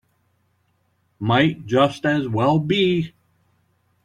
Might 1.19 1.67
just 1.67 2.07
as 2.07 2.27
well 2.27 2.57
be. 2.57 3.13